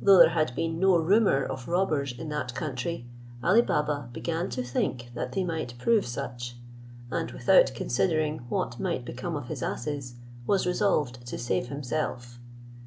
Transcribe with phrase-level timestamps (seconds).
[0.00, 3.06] Though there had been no rumour of robbers in that country,
[3.44, 6.56] Ali Baba began to think that they might prove such,
[7.10, 10.14] and without considering what might become of his asses,
[10.46, 12.38] was resolved to save himself.